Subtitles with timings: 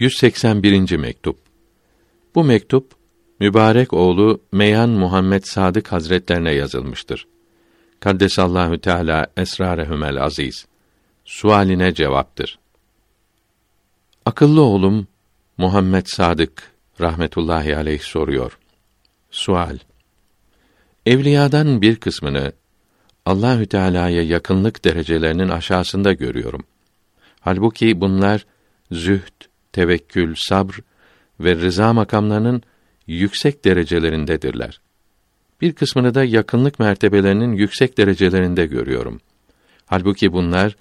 [0.00, 0.96] 181.
[0.96, 1.38] mektup.
[2.34, 2.92] Bu mektup
[3.40, 7.26] mübarek oğlu Meyhan Muhammed Sadık Hazretlerine yazılmıştır.
[8.00, 10.66] Kaddesallahu Teala esrarehumel aziz.
[11.24, 12.58] Sualine cevaptır.
[14.26, 15.06] Akıllı oğlum
[15.56, 18.58] Muhammed Sadık rahmetullahi aleyh soruyor.
[19.30, 19.78] Sual:
[21.06, 22.52] Evliyadan bir kısmını
[23.26, 26.64] Allahü Teala'ya yakınlık derecelerinin aşağısında görüyorum.
[27.40, 28.46] Halbuki bunlar
[28.90, 30.74] zühd, tevekkül, sabr
[31.40, 32.62] ve rıza makamlarının
[33.06, 34.80] yüksek derecelerindedirler.
[35.60, 39.20] Bir kısmını da yakınlık mertebelerinin yüksek derecelerinde görüyorum.
[39.86, 40.76] Halbuki bunlar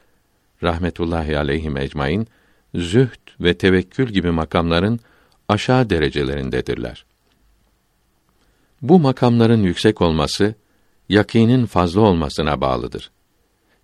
[0.63, 2.27] rahmetullahi aleyhim ecmaîn
[2.75, 4.99] zühd ve tevekkül gibi makamların
[5.47, 7.05] aşağı derecelerindedirler.
[8.81, 10.55] Bu makamların yüksek olması
[11.09, 13.11] yakinin fazla olmasına bağlıdır.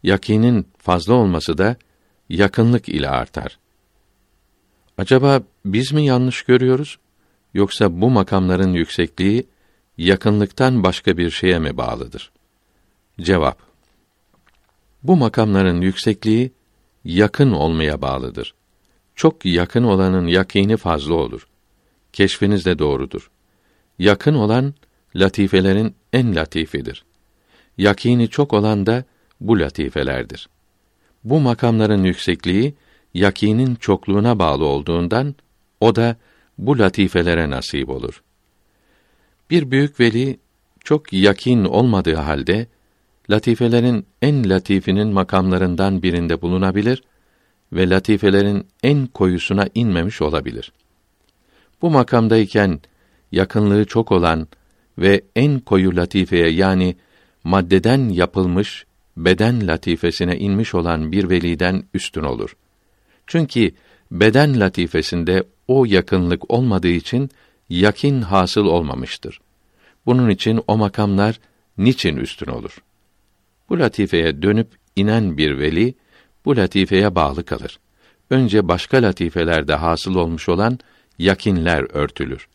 [0.04, 1.76] Yakinin fazla olması da
[2.30, 3.58] yakınlık ile artar.
[4.98, 6.98] Acaba biz mi yanlış görüyoruz
[7.54, 9.48] yoksa bu makamların yüksekliği
[9.98, 12.32] yakınlıktan başka bir şeye mi bağlıdır?
[13.21, 13.60] Cevap
[15.04, 16.52] Bu makamların yüksekliği
[17.05, 18.54] yakın olmaya bağlıdır.
[19.15, 21.48] Çok yakın olanın yakini fazla olur.
[22.13, 23.32] Keşfiniz de doğrudur.
[23.99, 24.74] Yakın olan
[25.15, 27.05] latifelerin en latifidir.
[27.77, 29.04] Yakini çok olan da
[29.41, 30.49] bu latifelerdir.
[31.24, 32.74] Bu makamların yüksekliği
[33.16, 35.35] yakinin çokluğuna bağlı olduğundan
[35.80, 36.16] o da
[36.58, 38.24] bu latifelere nasip olur.
[39.49, 40.40] Bir büyük veli
[40.84, 42.68] çok yakin olmadığı halde
[43.30, 47.04] latifelerin en latifinin makamlarından birinde bulunabilir
[47.74, 50.71] ve latifelerin en koyusuna inmemiş olabilir.
[51.82, 52.80] Bu makamdayken
[53.32, 54.48] yakınlığı çok olan
[54.98, 56.96] ve en koyu latifeye yani
[57.43, 58.86] maddeden yapılmış
[59.18, 62.55] beden latifesine inmiş olan bir veliden üstün olur.
[63.27, 63.71] Çünkü
[64.12, 67.29] beden latifesinde o yakınlık olmadığı için
[67.69, 69.41] yakin hasıl olmamıştır.
[70.06, 71.40] Bunun için o makamlar
[71.78, 72.78] niçin üstün olur?
[73.69, 75.96] Bu latifeye dönüp inen bir veli
[76.46, 77.80] bu latifeye bağlı kalır.
[78.30, 80.80] Önce başka latifelerde hasıl olmuş olan
[81.19, 82.47] yakinler örtülür.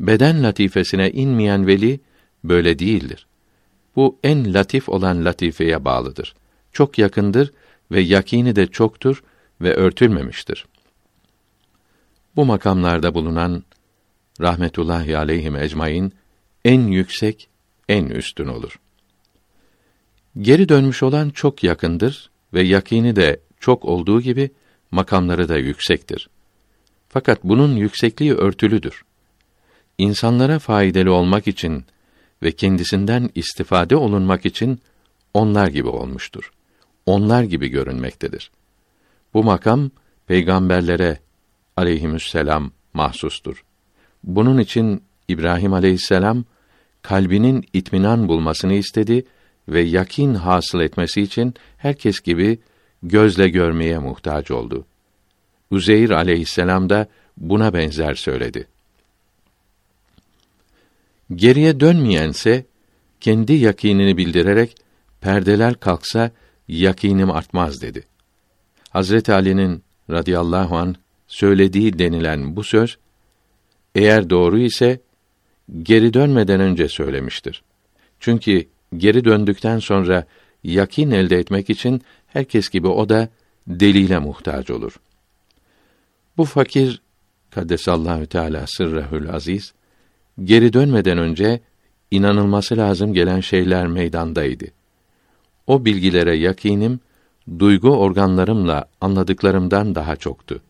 [0.00, 2.00] Beden latifesine inmeyen veli
[2.44, 3.26] böyle değildir.
[3.96, 6.34] Bu en latif olan latifeye bağlıdır.
[6.72, 7.52] Çok yakındır
[7.90, 9.22] ve yakini de çoktur
[9.62, 10.66] ve örtülmemiştir.
[12.36, 13.64] Bu makamlarda bulunan
[14.40, 16.12] rahmetullahi aleyhim ecmaîn
[16.64, 17.48] en yüksek,
[17.88, 18.80] en üstün olur.
[20.40, 24.50] Geri dönmüş olan çok yakındır ve yakini de çok olduğu gibi
[24.90, 26.28] makamları da yüksektir.
[27.08, 29.04] Fakat bunun yüksekliği örtülüdür.
[29.98, 31.84] İnsanlara faydalı olmak için
[32.42, 34.80] ve kendisinden istifade olunmak için
[35.34, 36.52] onlar gibi olmuştur.
[37.06, 38.50] Onlar gibi görünmektedir.
[39.34, 39.90] Bu makam
[40.26, 41.18] peygamberlere
[41.76, 43.64] aleyhisselam mahsustur.
[44.24, 46.44] Bunun için İbrahim aleyhisselam
[47.02, 49.24] kalbinin itminan bulmasını istedi
[49.68, 52.58] ve yakin hasıl etmesi için herkes gibi
[53.02, 54.86] gözle görmeye muhtaç oldu.
[55.70, 57.06] Uzeyr aleyhisselam da
[57.36, 58.68] buna benzer söyledi.
[61.34, 62.66] Geriye dönmeyense
[63.20, 64.76] kendi yakinini bildirerek
[65.20, 66.30] perdeler kalksa
[66.68, 68.11] yakinim artmaz dedi.
[68.92, 72.98] Hazreti Ali'nin radıyallahu an söylediği denilen bu söz
[73.94, 75.00] eğer doğru ise
[75.82, 77.62] geri dönmeden önce söylemiştir.
[78.20, 78.64] Çünkü
[78.96, 80.26] geri döndükten sonra
[80.64, 83.28] yakin elde etmek için herkes gibi o da
[83.66, 84.96] delile muhtaç olur.
[86.36, 87.02] Bu fakir
[87.50, 89.72] kaddesallahu teala sırrehül aziz
[90.44, 91.60] geri dönmeden önce
[92.10, 94.64] inanılması lazım gelen şeyler meydandaydı.
[95.66, 97.00] O bilgilere yakinim
[97.58, 100.62] duygu organlarımla anladıklarımdan daha çoktu.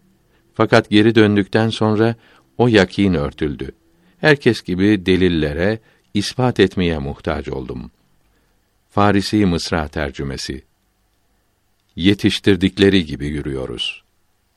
[0.55, 2.15] Fakat geri döndükten sonra
[2.59, 3.72] o yakin örtüldü.
[4.19, 5.78] Herkes gibi delillere
[6.15, 7.91] ispat etmeye muhtaç oldum.
[8.91, 10.65] Farisi Mısra tercümesi.
[11.97, 14.03] Yetiştirdikleri gibi yürüyoruz.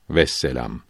[0.10, 0.82] Vesselam.